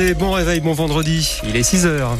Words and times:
Et 0.00 0.12
bon 0.12 0.32
réveil, 0.32 0.58
bon 0.58 0.72
vendredi, 0.72 1.38
il 1.44 1.54
est 1.54 1.62
6 1.62 1.86
heures. 1.86 2.18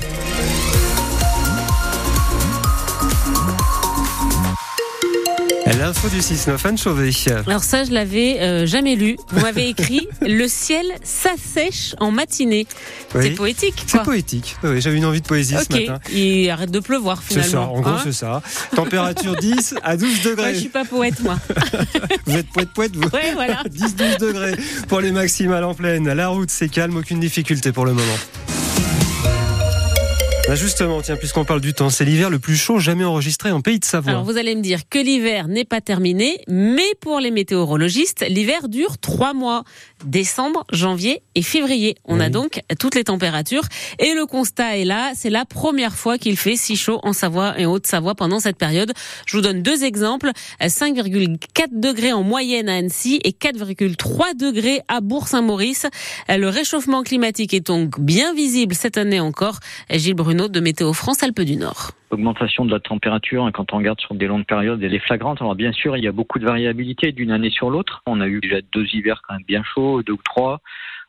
L'info 5.76 6.08
du 6.08 6.20
6-9, 6.20 6.68
Anne 6.68 6.78
Chauvet. 6.78 7.10
Alors 7.48 7.64
ça, 7.64 7.82
je 7.82 7.90
l'avais 7.90 8.40
euh, 8.40 8.64
jamais 8.64 8.94
lu. 8.94 9.16
Vous 9.30 9.40
m'avez 9.40 9.68
écrit 9.68 10.03
«Le 10.26 10.48
ciel 10.48 10.86
s'assèche 11.02 11.94
en 12.00 12.10
matinée 12.10 12.66
Oui. 13.14 13.22
C'est 13.22 13.30
poétique, 13.32 13.84
C'est 13.86 14.02
poétique. 14.02 14.56
Oui, 14.62 14.80
J'avais 14.80 14.96
une 14.96 15.04
envie 15.04 15.20
de 15.20 15.26
poésie 15.26 15.54
ce 15.56 15.62
Ok, 15.64 15.80
matin. 15.88 15.98
il 16.12 16.48
arrête 16.50 16.70
de 16.70 16.80
pleuvoir 16.80 17.22
C'est 17.28 17.42
finalement. 17.42 17.66
ça, 17.66 17.70
en 17.72 17.80
gros 17.80 17.90
hein. 17.90 18.00
c'est 18.04 18.12
ça. 18.12 18.42
Température 18.74 19.36
10 19.36 19.74
à 19.82 19.96
12 19.96 20.08
Ouais, 20.08 20.30
degrés. 20.30 20.54
je 20.54 20.60
suis 20.60 20.68
pas 20.68 20.84
poète, 20.84 21.20
moi. 21.20 21.36
Vous 22.26 22.36
êtes 22.36 22.48
poète 22.48 22.70
poète 22.70 22.96
vous 22.96 23.08
Ouais, 23.10 23.32
voilà. 23.34 23.62
10-12 23.70 24.18
degrés 24.18 24.54
pour 24.88 25.00
les 25.00 25.12
maximales 25.12 25.64
en 25.64 25.74
pleine. 25.74 26.10
La 26.12 26.28
route 26.28 26.50
c'est 26.50 26.68
calme, 26.68 26.96
aucune 26.96 27.20
difficulté 27.20 27.72
pour 27.72 27.84
le 27.84 27.92
moment. 27.92 28.16
Bah 30.46 30.56
justement, 30.56 31.00
tiens, 31.00 31.16
puisqu'on 31.16 31.46
parle 31.46 31.62
du 31.62 31.72
temps, 31.72 31.88
c'est 31.88 32.04
l'hiver 32.04 32.28
le 32.28 32.38
plus 32.38 32.56
chaud 32.56 32.78
jamais 32.78 33.04
enregistré 33.04 33.50
en 33.50 33.62
pays 33.62 33.78
de 33.78 33.84
Savoie. 33.86 34.10
Alors 34.10 34.24
vous 34.24 34.36
allez 34.36 34.54
me 34.54 34.60
dire 34.60 34.86
que 34.90 34.98
l'hiver 34.98 35.48
n'est 35.48 35.64
pas 35.64 35.80
terminé, 35.80 36.38
mais 36.48 36.94
pour 37.00 37.18
les 37.18 37.30
météorologistes, 37.30 38.26
l'hiver 38.28 38.68
dure 38.68 38.98
trois 38.98 39.32
mois. 39.32 39.64
Décembre, 40.04 40.66
janvier 40.70 41.22
et 41.34 41.40
février. 41.40 41.96
On 42.04 42.20
a 42.20 42.28
donc 42.28 42.60
toutes 42.78 42.94
les 42.94 43.04
températures. 43.04 43.62
Et 43.98 44.12
le 44.12 44.26
constat 44.26 44.76
est 44.76 44.84
là, 44.84 45.12
c'est 45.14 45.30
la 45.30 45.46
première 45.46 45.94
fois 45.94 46.18
qu'il 46.18 46.36
fait 46.36 46.56
si 46.56 46.76
chaud 46.76 47.00
en 47.04 47.14
Savoie 47.14 47.58
et 47.58 47.64
Haute-Savoie 47.64 48.14
pendant 48.14 48.38
cette 48.38 48.58
période. 48.58 48.92
Je 49.24 49.38
vous 49.38 49.42
donne 49.42 49.62
deux 49.62 49.82
exemples. 49.82 50.30
5,4 50.60 51.80
degrés 51.80 52.12
en 52.12 52.22
moyenne 52.22 52.68
à 52.68 52.74
Annecy 52.74 53.18
et 53.24 53.30
4,3 53.30 54.36
degrés 54.36 54.82
à 54.88 55.00
Bourg-Saint-Maurice. 55.00 55.86
Le 56.28 56.48
réchauffement 56.48 57.02
climatique 57.02 57.54
est 57.54 57.66
donc 57.66 57.98
bien 57.98 58.34
visible 58.34 58.74
cette 58.74 58.98
année 58.98 59.20
encore. 59.20 59.60
Gilles 59.88 60.12
Bruno 60.12 60.33
de 60.34 60.60
Météo 60.60 60.92
France 60.92 61.22
Alpes 61.22 61.42
du 61.42 61.56
Nord. 61.56 61.92
L'augmentation 62.10 62.64
de 62.64 62.70
la 62.70 62.80
température, 62.80 63.44
hein, 63.44 63.52
quand 63.52 63.72
on 63.72 63.78
regarde 63.78 64.00
sur 64.00 64.14
des 64.14 64.26
longues 64.26 64.44
périodes, 64.44 64.82
elle 64.82 64.94
est 64.94 64.98
flagrante. 64.98 65.40
Alors 65.40 65.54
bien 65.54 65.72
sûr, 65.72 65.96
il 65.96 66.04
y 66.04 66.08
a 66.08 66.12
beaucoup 66.12 66.38
de 66.38 66.44
variabilité 66.44 67.12
d'une 67.12 67.30
année 67.30 67.50
sur 67.50 67.70
l'autre. 67.70 68.02
On 68.06 68.20
a 68.20 68.26
eu 68.26 68.40
déjà 68.40 68.60
deux 68.72 68.86
hivers 68.92 69.22
quand 69.26 69.34
même 69.34 69.44
bien 69.46 69.62
chauds, 69.62 70.02
deux 70.02 70.14
ou 70.14 70.20
trois. 70.24 70.60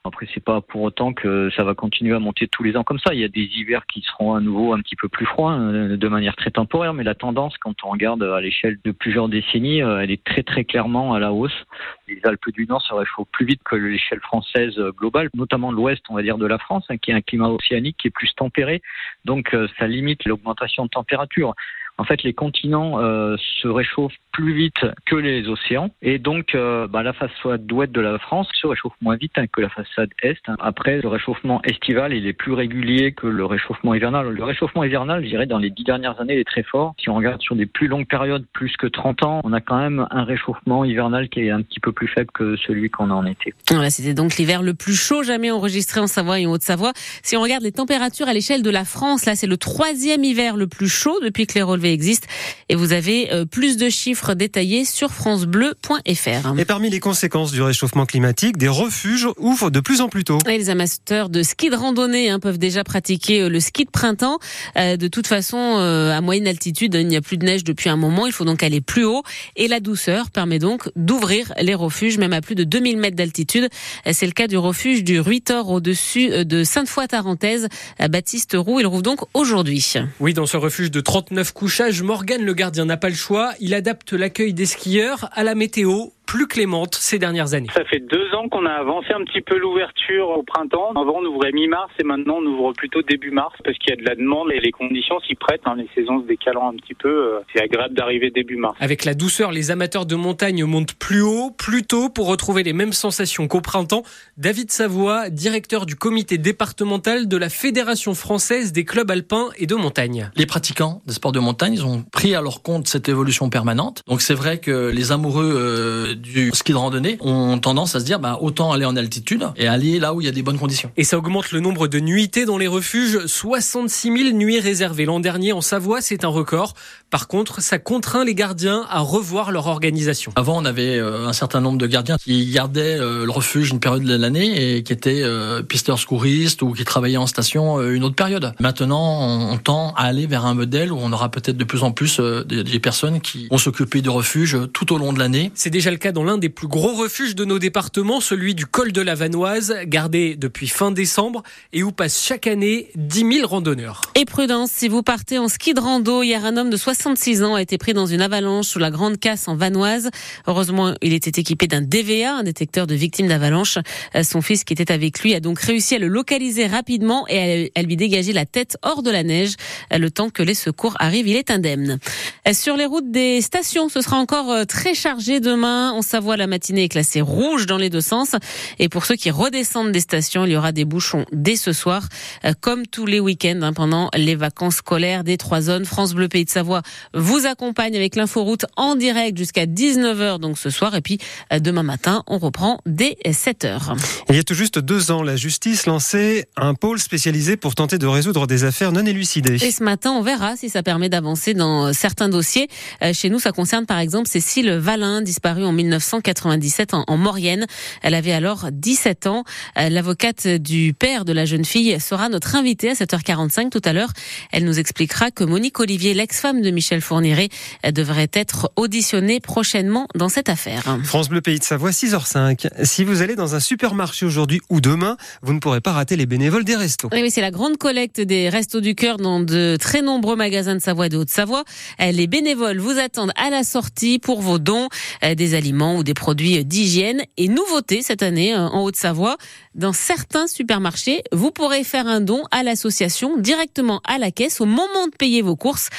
Après, 0.05 0.27
c'est 0.33 0.43
pas 0.43 0.61
pour 0.61 0.83
autant 0.83 1.13
que 1.13 1.49
ça 1.55 1.63
va 1.63 1.73
continuer 1.73 2.15
à 2.15 2.19
monter 2.19 2.47
tous 2.47 2.63
les 2.63 2.77
ans 2.77 2.83
comme 2.83 2.99
ça. 2.99 3.13
Il 3.13 3.19
y 3.19 3.23
a 3.23 3.27
des 3.27 3.49
hivers 3.55 3.85
qui 3.87 4.01
seront 4.01 4.35
à 4.35 4.39
nouveau 4.39 4.73
un 4.73 4.79
petit 4.79 4.95
peu 4.95 5.09
plus 5.09 5.25
froids, 5.25 5.53
euh, 5.53 5.97
de 5.97 6.07
manière 6.07 6.35
très 6.35 6.51
temporaire, 6.51 6.93
mais 6.93 7.03
la 7.03 7.15
tendance, 7.15 7.57
quand 7.57 7.73
on 7.83 7.89
regarde 7.89 8.21
à 8.23 8.39
l'échelle 8.39 8.77
de 8.83 8.91
plusieurs 8.91 9.29
décennies, 9.29 9.81
euh, 9.81 9.99
elle 9.99 10.11
est 10.11 10.23
très 10.23 10.43
très 10.43 10.63
clairement 10.63 11.13
à 11.13 11.19
la 11.19 11.33
hausse. 11.33 11.65
Les 12.07 12.21
Alpes 12.23 12.49
du 12.53 12.67
Nord 12.67 12.81
se 12.83 12.93
réchauffent 12.93 13.27
plus 13.31 13.45
vite 13.45 13.61
que 13.63 13.75
l'échelle 13.75 14.19
française 14.19 14.77
euh, 14.77 14.91
globale, 14.91 15.29
notamment 15.33 15.71
l'ouest, 15.71 16.03
on 16.09 16.15
va 16.15 16.21
dire, 16.21 16.37
de 16.37 16.45
la 16.45 16.59
France, 16.59 16.85
hein, 16.89 16.97
qui 16.97 17.11
est 17.11 17.15
un 17.15 17.21
climat 17.21 17.49
océanique 17.49 17.97
qui 17.97 18.07
est 18.07 18.11
plus 18.11 18.33
tempéré. 18.35 18.81
Donc, 19.25 19.53
euh, 19.53 19.67
ça 19.79 19.87
limite 19.87 20.25
l'augmentation 20.25 20.85
de 20.85 20.89
température. 20.89 21.55
En 21.97 22.03
fait, 22.03 22.23
les 22.23 22.33
continents 22.33 22.99
euh, 22.99 23.35
se 23.61 23.67
réchauffent 23.67 24.13
plus 24.31 24.53
vite 24.53 24.85
que 25.05 25.15
les 25.15 25.47
océans, 25.47 25.91
et 26.01 26.19
donc 26.19 26.55
euh, 26.55 26.87
bah, 26.87 27.03
la 27.03 27.13
façade 27.13 27.71
ouest 27.71 27.91
de 27.91 28.01
la 28.01 28.19
France 28.19 28.49
se 28.59 28.67
réchauffe 28.67 28.93
moins 29.01 29.15
vite 29.15 29.31
hein, 29.37 29.45
que 29.47 29.61
la 29.61 29.69
façade 29.69 30.09
est. 30.21 30.41
Après, 30.59 30.99
le 31.01 31.07
réchauffement 31.07 31.61
estival, 31.63 32.13
il 32.13 32.27
est 32.27 32.33
plus 32.33 32.51
régulier 32.51 33.13
que 33.13 33.27
le 33.27 33.45
réchauffement 33.45 33.93
hivernal. 33.93 34.27
Le 34.27 34.43
réchauffement 34.43 34.83
hivernal, 34.83 35.23
je 35.23 35.29
dirais, 35.29 35.45
dans 35.45 35.57
les 35.57 35.69
dix 35.69 35.85
dernières 35.85 36.19
années, 36.19 36.33
il 36.33 36.39
est 36.39 36.43
très 36.43 36.63
fort. 36.63 36.95
Si 36.99 37.09
on 37.09 37.15
regarde 37.15 37.41
sur 37.41 37.55
des 37.55 37.65
plus 37.65 37.87
longues 37.87 38.07
périodes, 38.07 38.45
plus 38.51 38.75
que 38.75 38.87
30 38.87 39.23
ans, 39.23 39.41
on 39.45 39.53
a 39.53 39.61
quand 39.61 39.77
même 39.77 40.05
un 40.11 40.25
réchauffement 40.25 40.83
hivernal 40.83 41.29
qui 41.29 41.41
est 41.41 41.51
un 41.51 41.61
petit 41.61 41.79
peu 41.79 41.93
plus 41.93 42.09
faible 42.09 42.29
que 42.33 42.57
celui 42.57 42.89
qu'on 42.89 43.09
a 43.11 43.13
en 43.13 43.25
été. 43.25 43.53
C'était 43.89 44.13
donc 44.13 44.35
l'hiver 44.35 44.63
le 44.63 44.73
plus 44.73 44.95
chaud 44.95 45.23
jamais 45.23 45.51
enregistré 45.51 46.01
en 46.01 46.07
Savoie 46.07 46.41
et 46.41 46.45
en 46.45 46.51
Haute-Savoie. 46.51 46.91
Si 47.23 47.37
on 47.37 47.41
regarde 47.41 47.63
les 47.63 47.71
températures 47.71 48.27
à 48.27 48.33
l'échelle 48.33 48.63
de 48.63 48.69
la 48.69 48.83
France, 48.83 49.25
là, 49.25 49.35
c'est 49.35 49.47
le 49.47 49.57
troisième 49.57 50.25
hiver 50.25 50.57
le 50.57 50.67
plus 50.67 50.89
chaud 50.89 51.17
depuis 51.23 51.47
que 51.47 51.53
les 51.55 51.61
relevés 51.61 51.84
existent. 51.93 52.27
Et 52.69 52.75
vous 52.75 52.93
avez 52.93 53.31
euh, 53.31 53.45
plus 53.45 53.77
de 53.77 53.89
chiffres 53.89 54.33
détaillés 54.33 54.85
sur 54.85 55.11
francebleu.fr. 55.11 56.57
Et 56.57 56.65
parmi 56.65 56.89
les 56.89 56.99
conséquences 56.99 57.51
du 57.51 57.61
réchauffement 57.61 58.05
climatique, 58.05 58.57
des 58.57 58.67
refuges 58.67 59.27
ouvrent 59.37 59.69
de 59.69 59.79
plus 59.79 60.01
en 60.01 60.09
plus 60.09 60.23
tôt. 60.23 60.37
Et 60.49 60.57
les 60.57 60.69
amateurs 60.69 61.29
de 61.29 61.43
ski 61.43 61.69
de 61.69 61.75
randonnée 61.75 62.29
hein, 62.29 62.39
peuvent 62.39 62.57
déjà 62.57 62.83
pratiquer 62.83 63.41
euh, 63.41 63.49
le 63.49 63.59
ski 63.59 63.85
de 63.85 63.89
printemps. 63.89 64.39
Euh, 64.77 64.97
de 64.97 65.07
toute 65.07 65.27
façon, 65.27 65.57
euh, 65.57 66.11
à 66.11 66.21
moyenne 66.21 66.47
altitude, 66.47 66.95
il 66.95 67.07
n'y 67.07 67.15
a 67.15 67.21
plus 67.21 67.37
de 67.37 67.45
neige 67.45 67.63
depuis 67.63 67.89
un 67.89 67.97
moment. 67.97 68.25
Il 68.25 68.33
faut 68.33 68.45
donc 68.45 68.63
aller 68.63 68.81
plus 68.81 69.05
haut. 69.05 69.23
Et 69.55 69.67
la 69.67 69.79
douceur 69.79 70.29
permet 70.29 70.59
donc 70.59 70.89
d'ouvrir 70.95 71.53
les 71.61 71.75
refuges, 71.75 72.17
même 72.17 72.33
à 72.33 72.41
plus 72.41 72.55
de 72.55 72.63
2000 72.63 72.97
mètres 72.97 73.15
d'altitude. 73.15 73.69
Euh, 74.07 74.11
C'est 74.13 74.25
le 74.25 74.31
cas 74.31 74.47
du 74.47 74.57
refuge 74.57 75.03
du 75.03 75.19
Ruitor 75.19 75.69
au-dessus 75.69 76.45
de 76.45 76.63
Sainte-Foy-Tarentaise. 76.63 77.67
Baptiste 78.09 78.55
Roux, 78.57 78.79
il 78.79 78.85
rouvre 78.85 79.01
donc 79.01 79.19
aujourd'hui. 79.33 79.93
Oui, 80.19 80.33
dans 80.33 80.45
ce 80.45 80.57
refuge 80.57 80.91
de 80.91 81.01
39 81.01 81.53
couchages, 81.75 82.03
Morgan 82.03 82.41
le 82.41 82.53
gardien 82.53 82.85
n'a 82.85 82.95
pas 82.95 83.09
le 83.09 83.15
choix. 83.15 83.51
Il 83.59 83.73
adapte 83.73 84.13
l'accueil 84.13 84.53
des 84.53 84.65
skieurs 84.65 85.29
à 85.33 85.43
la 85.43 85.55
météo 85.55 86.05
plus 86.35 86.47
clémente 86.47 86.95
ces 86.95 87.17
dernières 87.17 87.53
années. 87.53 87.69
Ça 87.73 87.85
fait 87.85 88.01
deux 88.01 88.33
ans 88.33 88.49
qu'on 88.49 88.65
a 88.65 88.73
avancé 88.73 89.07
un 89.13 89.23
petit 89.23 89.39
peu 89.39 89.57
l'ouverture 89.57 90.27
au 90.27 90.43
printemps. 90.43 90.91
Avant, 90.91 91.19
on 91.21 91.25
ouvrait 91.25 91.53
mi-mars 91.53 91.89
et 91.97 92.03
maintenant, 92.03 92.39
on 92.41 92.45
ouvre 92.45 92.73
plutôt 92.73 93.01
début 93.03 93.31
mars 93.31 93.53
parce 93.63 93.77
qu'il 93.77 93.91
y 93.91 93.93
a 93.93 93.95
de 93.95 94.03
la 94.03 94.15
demande 94.15 94.51
et 94.51 94.59
les 94.59 94.71
conditions 94.73 95.17
s'y 95.21 95.35
prêtent. 95.35 95.61
hein. 95.63 95.75
Les 95.77 95.87
saisons 95.95 96.21
se 96.21 96.27
décalant 96.27 96.71
un 96.71 96.75
petit 96.75 96.93
peu, 96.93 97.07
euh, 97.07 97.39
c'est 97.53 97.63
agréable 97.63 97.93
d'arriver 97.93 98.31
début 98.31 98.57
mars. 98.57 98.75
Avec 98.81 99.05
la 99.05 99.13
douceur, 99.13 99.53
les 99.53 99.71
amateurs 99.71 100.05
de 100.05 100.15
montagne 100.15 100.65
montent 100.65 100.95
plus 100.95 101.21
haut, 101.21 101.51
plus 101.51 101.83
tôt 101.83 102.09
pour 102.09 102.27
retrouver 102.27 102.63
les 102.63 102.73
mêmes 102.73 102.91
sensations 102.91 103.47
qu'au 103.47 103.61
printemps. 103.61 104.03
David 104.37 104.71
Savoie, 104.71 105.29
directeur 105.29 105.85
du 105.85 105.95
comité 105.95 106.37
départemental 106.37 107.29
de 107.29 107.37
la 107.37 107.47
Fédération 107.47 108.13
française 108.13 108.73
des 108.73 108.83
clubs 108.83 109.09
alpins 109.09 109.51
et 109.57 109.67
de 109.67 109.75
montagne. 109.75 110.29
Les 110.35 110.45
pratiquants 110.45 111.01
des 111.05 111.13
sports 111.13 111.31
de 111.31 111.39
montagne, 111.39 111.75
ils 111.75 111.85
ont 111.85 112.03
pris 112.11 112.35
à 112.35 112.41
leur 112.41 112.61
compte 112.61 112.87
cette 112.89 113.07
évolution 113.07 113.49
permanente. 113.49 114.01
Donc 114.05 114.21
c'est 114.21 114.33
vrai 114.33 114.57
que 114.57 114.89
les 114.93 115.13
amoureux 115.13 115.53
euh, 115.55 116.24
du 116.33 116.51
ski 116.53 116.71
de 116.71 116.77
randonnée 116.77 117.17
ont 117.21 117.57
tendance 117.59 117.95
à 117.95 117.99
se 117.99 118.05
dire 118.05 118.19
bah, 118.19 118.39
autant 118.41 118.71
aller 118.71 118.85
en 118.85 118.95
altitude 118.95 119.47
et 119.55 119.67
aller 119.67 119.99
là 119.99 120.13
où 120.13 120.21
il 120.21 120.25
y 120.25 120.27
a 120.27 120.31
des 120.31 120.41
bonnes 120.41 120.57
conditions. 120.57 120.91
Et 120.97 121.03
ça 121.03 121.17
augmente 121.17 121.51
le 121.51 121.59
nombre 121.59 121.87
de 121.87 121.99
nuitées 121.99 122.45
dans 122.45 122.57
les 122.57 122.67
refuges. 122.67 123.25
66 123.25 124.11
000 124.17 124.37
nuits 124.37 124.59
réservées 124.59 125.05
l'an 125.05 125.19
dernier 125.19 125.53
en 125.53 125.61
Savoie, 125.61 126.01
c'est 126.01 126.25
un 126.25 126.29
record. 126.29 126.73
Par 127.09 127.27
contre, 127.27 127.61
ça 127.61 127.77
contraint 127.79 128.25
les 128.25 128.35
gardiens 128.35 128.85
à 128.89 128.99
revoir 128.99 129.51
leur 129.51 129.67
organisation. 129.67 130.33
Avant, 130.35 130.57
on 130.57 130.65
avait 130.65 130.97
euh, 130.97 131.27
un 131.27 131.33
certain 131.33 131.61
nombre 131.61 131.77
de 131.77 131.87
gardiens 131.87 132.17
qui 132.17 132.51
gardaient 132.51 132.99
euh, 132.99 133.25
le 133.25 133.31
refuge 133.31 133.69
une 133.69 133.79
période 133.79 134.03
de 134.03 134.15
l'année 134.15 134.77
et 134.77 134.83
qui 134.83 134.91
étaient 134.91 135.21
euh, 135.21 135.61
pisteurs 135.61 135.99
secouristes 135.99 136.61
ou 136.61 136.73
qui 136.73 136.83
travaillaient 136.83 137.17
en 137.17 137.27
station 137.27 137.81
une 137.81 138.03
autre 138.03 138.15
période. 138.15 138.53
Maintenant, 138.59 139.51
on, 139.51 139.57
tend 139.57 139.93
à 139.95 140.03
aller 140.03 140.27
vers 140.27 140.45
un 140.45 140.53
modèle 140.53 140.91
où 140.91 140.97
on 140.99 141.11
aura 141.13 141.29
peut-être 141.29 141.57
de 141.57 141.63
plus 141.63 141.83
en 141.83 141.91
plus 141.91 142.19
des, 142.19 142.79
personnes 142.79 143.21
qui 143.21 143.47
vont 143.49 143.57
s'occuper 143.57 144.01
de 144.01 144.09
refuges 144.09 144.57
tout 144.73 144.93
au 144.93 144.97
long 144.97 145.13
de 145.13 145.19
l'année. 145.19 145.51
C'est 145.55 145.69
déjà 145.69 145.91
le 145.91 145.97
cas 145.97 146.04
dans 146.11 146.23
l'un 146.23 146.37
des 146.37 146.49
plus 146.49 146.67
gros 146.67 146.93
refuges 146.93 147.35
de 147.35 147.45
nos 147.45 147.59
départements, 147.59 148.21
celui 148.21 148.55
du 148.55 148.65
col 148.65 148.91
de 148.91 149.01
la 149.01 149.15
Vanoise, 149.15 149.75
gardé 149.85 150.35
depuis 150.35 150.67
fin 150.67 150.91
décembre 150.91 151.43
et 151.73 151.83
où 151.83 151.91
passent 151.91 152.23
chaque 152.23 152.47
année 152.47 152.89
10 152.95 153.37
000 153.39 153.47
randonneurs. 153.47 154.01
Et 154.15 154.25
prudence, 154.25 154.71
si 154.71 154.87
vous 154.87 155.03
partez 155.03 155.37
en 155.39 155.47
ski 155.47 155.73
de 155.73 155.79
rando, 155.79 156.23
hier 156.23 156.45
un 156.45 156.57
homme 156.57 156.69
de 156.69 156.77
66 156.77 157.43
ans 157.43 157.55
a 157.55 157.61
été 157.61 157.77
pris 157.77 157.93
dans 157.93 158.05
une 158.05 158.21
avalanche 158.21 158.67
sous 158.67 158.79
la 158.79 158.91
Grande 158.91 159.19
Casse 159.19 159.47
en 159.47 159.55
Vanoise. 159.55 160.09
Heureusement, 160.47 160.93
il 161.01 161.13
était 161.13 161.39
équipé 161.39 161.67
d'un 161.67 161.81
DVA, 161.81 162.35
un 162.35 162.43
détecteur 162.43 162.87
de 162.87 162.95
victimes 162.95 163.27
d'avalanche. 163.27 163.77
Euh, 164.15 164.23
Son 164.23 164.41
fils 164.41 164.63
qui 164.63 164.73
était 164.73 164.91
avec 164.91 165.19
lui 165.21 165.33
a 165.33 165.39
donc 165.39 165.59
réussi 165.59 165.95
à 165.95 165.99
le 165.99 166.07
localiser 166.07 166.67
rapidement 166.67 167.25
et 167.27 167.71
à 167.75 167.81
lui 167.81 167.95
dégager 167.95 168.33
la 168.33 168.45
tête 168.45 168.77
hors 168.81 169.01
de 169.03 169.11
la 169.11 169.23
neige. 169.23 169.55
Euh, 169.93 169.97
Le 169.97 170.11
temps 170.11 170.29
que 170.29 170.43
les 170.43 170.53
secours 170.55 170.95
arrivent, 170.99 171.27
il 171.27 171.35
est 171.35 171.51
indemne. 171.51 171.99
Euh, 172.47 172.53
Sur 172.53 172.77
les 172.77 172.85
routes 172.85 173.09
des 173.11 173.41
stations, 173.41 173.89
ce 173.89 174.01
sera 174.01 174.17
encore 174.17 174.65
très 174.67 174.93
chargé 174.93 175.39
demain. 175.39 175.93
En 175.95 176.01
Savoie, 176.01 176.35
la 176.35 176.45
matinée 176.45 176.83
est 176.83 176.89
classée 176.89 177.21
rouge 177.21 177.67
dans 177.67 177.77
les 177.77 177.89
deux 177.89 178.01
sens. 178.01 178.31
Et 178.79 178.89
pour 178.89 179.05
ceux 179.05 179.15
qui 179.15 179.31
redescendent 179.31 179.93
des 179.93 180.01
stations, 180.01 180.45
il 180.45 180.51
y 180.51 180.57
aura 180.57 180.73
des 180.73 180.83
bouchons 180.83 181.25
dès 181.31 181.55
ce 181.55 181.71
soir, 181.71 182.09
euh, 182.43 182.51
comme 182.59 182.85
tous 182.85 183.05
les 183.05 183.21
week-ends 183.21 183.61
hein, 183.61 183.71
pendant 183.71 184.09
les 184.13 184.35
vacances 184.35 184.75
scolaires 184.75 185.23
des 185.23 185.37
trois 185.37 185.61
zones. 185.61 185.85
France 185.85 186.13
Bleu 186.13 186.27
Pays 186.27 186.43
de 186.43 186.49
Savoie 186.49 186.81
vous 187.13 187.45
accompagne 187.45 187.95
avec 187.95 188.17
l'inforoute 188.17 188.65
en 188.75 188.95
direct 188.95 189.37
jusqu'à 189.37 189.65
19h 189.65 190.39
donc 190.39 190.57
ce 190.57 190.69
soir. 190.69 190.95
Et 190.95 191.01
puis 191.01 191.17
euh, 191.53 191.59
demain 191.59 191.83
matin, 191.83 192.23
on 192.27 192.39
reprend 192.39 192.81
dès 192.85 193.15
7h. 193.25 193.95
Il 194.27 194.35
y 194.35 194.39
a 194.39 194.43
tout 194.43 194.53
juste 194.53 194.79
deux 194.79 195.11
ans, 195.11 195.23
la 195.23 195.37
justice 195.37 195.85
lançait 195.85 196.49
un 196.57 196.73
pôle 196.73 196.99
spécialisé 196.99 197.55
pour 197.55 197.73
tenter 197.73 197.97
de 197.97 198.07
résoudre 198.07 198.47
des 198.47 198.65
affaires 198.65 198.91
non 198.91 199.05
élucidées. 199.05 199.63
Et 199.63 199.71
ce 199.71 199.81
matin, 199.81 200.11
on 200.11 200.21
verra 200.21 200.57
si 200.57 200.67
ça 200.69 200.83
permet 200.83 201.07
d'avancer 201.07 201.53
dans 201.53 201.93
certains 201.93 202.27
dossiers. 202.27 202.67
Euh, 203.01 203.13
Chez 203.13 203.29
nous, 203.29 203.39
ça 203.39 203.53
concerne 203.53 203.85
par 203.85 203.99
exemple 203.99 204.27
Cécile 204.27 204.71
Valin, 204.71 205.21
disparue 205.21 205.63
en 205.63 205.71
1997 205.85 206.93
en, 206.93 207.03
en 207.07 207.17
Maurienne. 207.17 207.65
Elle 208.01 208.13
avait 208.13 208.31
alors 208.33 208.67
17 208.71 209.27
ans. 209.27 209.43
Euh, 209.77 209.89
L'avocate 209.89 210.47
du 210.47 210.93
père 210.93 211.25
de 211.25 211.33
la 211.33 211.45
jeune 211.45 211.65
fille 211.65 211.99
sera 211.99 212.29
notre 212.29 212.55
invitée 212.55 212.89
à 212.89 212.93
7h45 212.93 213.69
tout 213.69 213.81
à 213.85 213.93
l'heure. 213.93 214.11
Elle 214.51 214.65
nous 214.65 214.79
expliquera 214.79 215.31
que 215.31 215.43
Monique 215.43 215.79
Olivier, 215.79 216.13
l'ex-femme 216.13 216.61
de 216.61 216.71
Michel 216.71 217.01
Fourniret, 217.01 217.49
euh, 217.85 217.91
devrait 217.91 218.29
être 218.33 218.71
auditionnée 218.75 219.39
prochainement 219.39 220.07
dans 220.15 220.29
cette 220.29 220.49
affaire. 220.49 220.83
France 221.03 221.29
Bleu 221.29 221.41
Pays 221.41 221.59
de 221.59 221.63
Savoie, 221.63 221.91
6h05. 221.91 222.67
Si 222.83 223.03
vous 223.03 223.21
allez 223.21 223.35
dans 223.35 223.55
un 223.55 223.59
supermarché 223.59 224.25
aujourd'hui 224.25 224.61
ou 224.69 224.81
demain, 224.81 225.17
vous 225.41 225.53
ne 225.53 225.59
pourrez 225.59 225.81
pas 225.81 225.93
rater 225.93 226.15
les 226.15 226.25
bénévoles 226.25 226.63
des 226.65 226.75
restos. 226.75 227.09
Oui, 227.11 227.29
c'est 227.31 227.41
la 227.41 227.51
grande 227.51 227.77
collecte 227.77 228.19
des 228.21 228.49
restos 228.49 228.81
du 228.81 228.95
cœur 228.95 229.17
dans 229.17 229.39
de 229.39 229.77
très 229.79 230.01
nombreux 230.01 230.35
magasins 230.35 230.75
de 230.75 230.79
Savoie 230.81 231.07
et 231.07 231.09
de 231.09 231.17
Haute-Savoie. 231.17 231.63
Euh, 232.01 232.11
Les 232.11 232.27
bénévoles 232.27 232.79
vous 232.79 232.97
attendent 232.99 233.31
à 233.35 233.49
la 233.49 233.63
sortie 233.63 234.19
pour 234.19 234.41
vos 234.41 234.59
dons, 234.59 234.87
des 235.21 235.53
aliments 235.53 235.74
ou 235.97 236.03
des 236.03 236.13
produits 236.13 236.63
d'hygiène. 236.63 237.23
Et 237.37 237.47
nouveauté 237.47 238.01
cette 238.01 238.23
année 238.23 238.55
euh, 238.55 238.67
en 238.67 238.83
Haute-Savoie, 238.83 239.37
dans 239.75 239.93
certains 239.93 240.47
supermarchés, 240.47 241.21
vous 241.31 241.51
pourrez 241.51 241.83
faire 241.83 242.07
un 242.07 242.21
don 242.21 242.43
à 242.51 242.63
l'association 242.63 243.37
directement 243.37 244.01
à 244.05 244.17
la 244.17 244.31
caisse 244.31 244.61
au 244.61 244.65
moment 244.65 245.07
de 245.11 245.15
payer 245.15 245.41
vos 245.41 245.55
courses. 245.55 245.89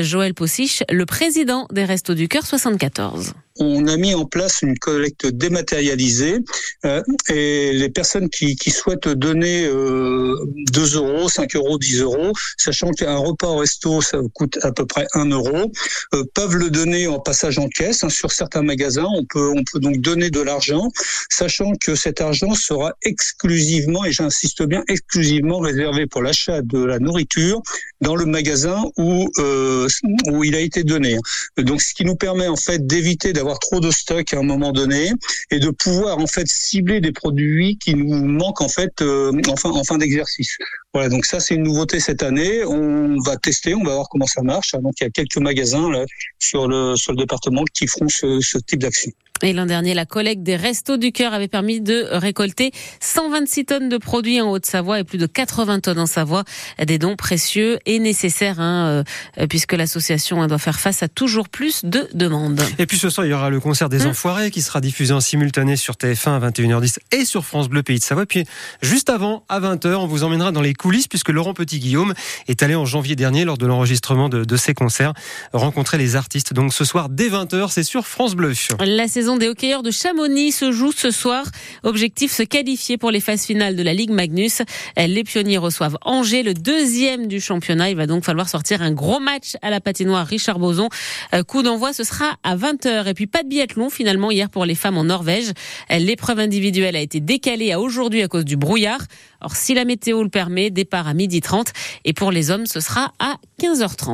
Joël 0.00 0.34
Possiche, 0.34 0.82
le 0.90 1.06
président 1.06 1.66
des 1.70 1.84
Restos 1.84 2.14
du 2.14 2.28
Cœur 2.28 2.46
74. 2.46 3.34
on 3.58 3.86
a 3.86 3.96
mis 3.96 4.14
en 4.14 4.24
place 4.24 4.60
une 4.62 4.78
collecte 4.78 5.26
dématérialisée 5.26 6.38
euh, 6.84 7.02
et 7.28 7.72
les 7.72 7.88
personnes 7.88 8.28
qui, 8.28 8.56
souhaitent 8.70 9.08
donner 9.08 9.64
euh, 9.66 10.36
2 10.72 10.96
euros, 10.96 11.28
5 11.28 11.56
euros, 11.56 11.78
10 11.78 12.00
euros, 12.02 12.32
sachant 12.58 12.90
qu'un 12.90 13.16
repas 13.16 13.48
au 13.48 13.58
resto, 13.58 14.02
ça 14.02 14.18
coûte 14.34 14.58
à 14.62 14.72
peu 14.72 14.86
près 14.86 15.06
1 15.14 15.30
euro, 15.30 15.72
euh, 16.14 16.24
peuvent 16.34 16.56
le 16.56 16.68
donner 16.68 17.06
en 17.06 17.18
passage 17.18 17.58
en 17.58 17.68
caisse. 17.68 18.04
hein. 18.04 18.10
Sur 18.10 18.32
certains 18.32 18.62
magasins, 18.62 19.06
on 19.14 19.24
peut, 19.24 19.52
on 19.56 19.64
peut 19.64 19.78
donc 19.80 19.98
donner 19.98 20.30
de 20.30 20.40
l'argent, 20.40 20.90
sachant 21.30 21.72
que 21.80 21.94
cet 21.94 22.20
argent 22.20 22.54
sera 22.54 22.92
exclusivement, 23.26 24.04
et 24.04 24.12
j'insiste 24.12 24.62
bien, 24.62 24.82
exclusivement 24.88 25.58
réservé 25.58 26.06
pour 26.06 26.22
l'achat 26.22 26.62
de 26.62 26.82
la 26.84 26.98
nourriture 26.98 27.60
dans 28.00 28.14
le 28.14 28.24
magasin 28.24 28.84
où, 28.96 29.28
euh, 29.38 29.88
où 30.30 30.44
il 30.44 30.54
a 30.54 30.60
été 30.60 30.84
donné. 30.84 31.16
Donc, 31.58 31.82
ce 31.82 31.94
qui 31.94 32.04
nous 32.04 32.16
permet 32.16 32.46
en 32.46 32.56
fait 32.56 32.86
d'éviter 32.86 33.32
d'avoir 33.32 33.58
trop 33.58 33.80
de 33.80 33.90
stock 33.90 34.32
à 34.32 34.38
un 34.38 34.42
moment 34.42 34.72
donné 34.72 35.12
et 35.50 35.58
de 35.58 35.70
pouvoir 35.70 36.18
en 36.18 36.26
fait 36.26 36.46
cibler 36.46 37.00
des 37.00 37.12
produits 37.12 37.78
qui 37.78 37.94
nous 37.94 38.24
manquent 38.26 38.62
en 38.62 38.68
fait 38.68 39.02
euh, 39.02 39.32
en 39.48 39.56
fin, 39.56 39.70
en 39.70 39.84
fin 39.84 39.98
d'exercice. 39.98 40.56
Voilà, 40.92 41.08
donc 41.08 41.26
ça 41.26 41.40
c'est 41.40 41.54
une 41.54 41.64
nouveauté 41.64 42.00
cette 42.00 42.22
année. 42.22 42.64
On 42.64 43.16
va 43.24 43.36
tester, 43.36 43.74
on 43.74 43.82
va 43.82 43.94
voir 43.94 44.08
comment 44.08 44.26
ça 44.26 44.42
marche. 44.42 44.72
Donc 44.72 44.94
il 45.00 45.04
y 45.04 45.06
a 45.06 45.10
quelques 45.10 45.38
magasins 45.38 45.90
là, 45.90 46.04
sur 46.38 46.68
le 46.68 46.96
sur 46.96 47.12
le 47.12 47.18
département 47.18 47.64
qui 47.74 47.86
feront 47.86 48.08
ce, 48.08 48.40
ce 48.40 48.58
type 48.58 48.80
d'action. 48.80 49.12
Et 49.42 49.52
l'an 49.52 49.66
dernier, 49.66 49.94
la 49.94 50.06
collecte 50.06 50.42
des 50.42 50.56
Restos 50.56 50.96
du 50.96 51.12
Cœur 51.12 51.34
avait 51.34 51.48
permis 51.48 51.80
de 51.80 52.06
récolter 52.12 52.72
126 53.00 53.64
tonnes 53.66 53.88
de 53.88 53.98
produits 53.98 54.40
en 54.40 54.50
Haute-Savoie 54.50 55.00
et 55.00 55.04
plus 55.04 55.18
de 55.18 55.26
80 55.26 55.80
tonnes 55.80 55.98
en 55.98 56.06
Savoie. 56.06 56.44
Des 56.84 56.98
dons 56.98 57.16
précieux 57.16 57.78
et 57.86 57.98
nécessaires, 57.98 58.60
hein, 58.60 59.04
euh, 59.38 59.46
puisque 59.46 59.72
l'association 59.72 60.42
hein, 60.42 60.46
doit 60.46 60.58
faire 60.58 60.80
face 60.80 61.02
à 61.02 61.08
toujours 61.08 61.48
plus 61.48 61.84
de 61.84 62.08
demandes. 62.14 62.60
Et 62.78 62.86
puis 62.86 62.98
ce 62.98 63.10
soir, 63.10 63.26
il 63.26 63.30
y 63.30 63.34
aura 63.34 63.50
le 63.50 63.60
concert 63.60 63.88
des 63.88 63.96
Mmh. 64.04 64.10
Enfoirés 64.10 64.50
qui 64.50 64.62
sera 64.62 64.80
diffusé 64.80 65.12
en 65.12 65.20
simultané 65.20 65.76
sur 65.76 65.94
TF1 65.94 66.36
à 66.36 66.50
21h10 66.50 66.98
et 67.12 67.24
sur 67.24 67.44
France 67.44 67.68
Bleu 67.68 67.82
Pays 67.82 67.98
de 67.98 68.04
Savoie. 68.04 68.26
Puis 68.26 68.44
juste 68.82 69.10
avant, 69.10 69.44
à 69.48 69.58
20h, 69.60 69.94
on 69.94 70.06
vous 70.06 70.22
emmènera 70.22 70.52
dans 70.52 70.60
les 70.60 70.74
coulisses 70.74 71.08
puisque 71.08 71.30
Laurent 71.30 71.54
Petit-Guillaume 71.54 72.14
est 72.48 72.62
allé 72.62 72.74
en 72.74 72.84
janvier 72.84 73.16
dernier 73.16 73.44
lors 73.44 73.58
de 73.58 73.66
l'enregistrement 73.66 74.28
de, 74.28 74.44
de 74.44 74.56
ses 74.56 74.74
concerts 74.74 75.12
rencontrer 75.52 75.98
les 75.98 76.16
artistes. 76.16 76.52
Donc 76.52 76.72
ce 76.72 76.84
soir, 76.84 77.08
dès 77.08 77.28
20h, 77.28 77.70
c'est 77.70 77.82
sur 77.82 78.06
France 78.06 78.34
Bleu. 78.34 78.52
La 78.78 79.08
saison 79.08 79.25
des 79.34 79.48
hockeyeurs 79.48 79.82
de 79.82 79.90
Chamonix 79.90 80.52
se 80.52 80.70
joue 80.70 80.92
ce 80.92 81.10
soir. 81.10 81.44
Objectif 81.82 82.30
se 82.30 82.44
qualifier 82.44 82.98
pour 82.98 83.10
les 83.10 83.18
phases 83.18 83.44
finales 83.44 83.74
de 83.74 83.82
la 83.82 83.92
Ligue 83.92 84.10
Magnus. 84.10 84.62
Les 84.96 85.24
pionniers 85.24 85.58
reçoivent 85.58 85.98
Angers, 86.02 86.44
le 86.44 86.54
deuxième 86.54 87.26
du 87.26 87.40
championnat. 87.40 87.90
Il 87.90 87.96
va 87.96 88.06
donc 88.06 88.24
falloir 88.24 88.48
sortir 88.48 88.82
un 88.82 88.92
gros 88.92 89.18
match 89.18 89.56
à 89.62 89.70
la 89.70 89.80
patinoire 89.80 90.24
Richard 90.24 90.60
Boson. 90.60 90.88
Euh, 91.34 91.42
Coup 91.42 91.64
d'envoi, 91.64 91.92
ce 91.92 92.04
sera 92.04 92.36
à 92.44 92.56
20h. 92.56 93.08
Et 93.08 93.14
puis 93.14 93.26
pas 93.26 93.42
de 93.42 93.48
biathlon 93.48 93.90
finalement 93.90 94.30
hier 94.30 94.48
pour 94.48 94.64
les 94.64 94.76
femmes 94.76 94.98
en 94.98 95.04
Norvège. 95.04 95.50
Euh, 95.90 95.98
L'épreuve 95.98 96.38
individuelle 96.38 96.94
a 96.94 97.00
été 97.00 97.18
décalée 97.18 97.72
à 97.72 97.80
aujourd'hui 97.80 98.22
à 98.22 98.28
cause 98.28 98.44
du 98.44 98.56
brouillard. 98.56 99.00
Or, 99.40 99.56
si 99.56 99.74
la 99.74 99.84
météo 99.84 100.22
le 100.22 100.28
permet, 100.28 100.70
départ 100.70 101.08
à 101.08 101.14
12h30. 101.14 101.68
Et 102.04 102.12
pour 102.12 102.30
les 102.30 102.50
hommes, 102.50 102.66
ce 102.66 102.80
sera 102.80 103.12
à 103.18 103.36
15h30. 103.60 104.04